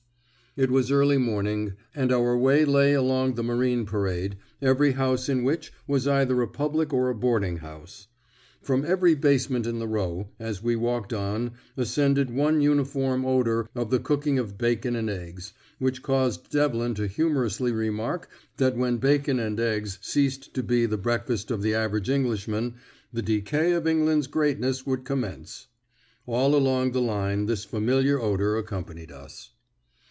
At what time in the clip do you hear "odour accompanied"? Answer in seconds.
28.21-29.13